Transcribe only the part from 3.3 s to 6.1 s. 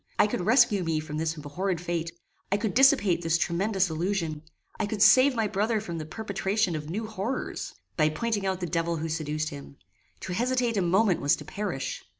tremendous illusion; I could save my brother from the